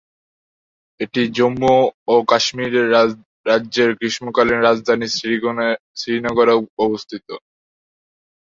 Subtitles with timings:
[0.99, 1.75] এটি জম্মু
[2.07, 2.73] ও কাশ্মীর
[3.45, 5.07] রাজ্যের গ্রীষ্মকালীন রাজধানী
[5.97, 6.53] শ্রীনগরে
[6.79, 7.27] অবস্থিত।